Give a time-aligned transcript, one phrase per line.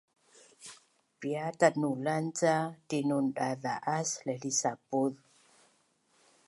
[1.19, 2.55] Piat tatnulan ca
[2.87, 5.13] tinundaza’as laihlihsapuz?